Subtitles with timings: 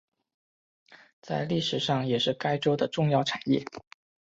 [1.21, 3.63] 在历史上也是该州的重要产业。